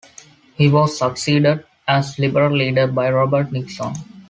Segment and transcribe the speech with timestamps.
[0.55, 3.93] He was succeeded as Liberal leader by Robert Nixon.